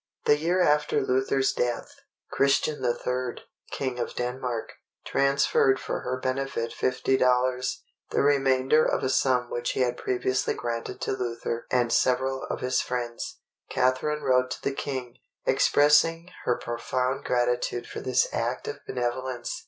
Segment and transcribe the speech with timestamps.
[0.25, 1.91] The year after Luther's death,
[2.31, 4.73] Christian III., King of Denmark,
[5.05, 10.55] transferred for her benefit 50 dollars, the remainder of a sum which he had previously
[10.55, 13.41] granted to Luther and several of his friends.
[13.69, 19.59] Catharine wrote to the King, expressing her profound gratitude for this act of benevolence.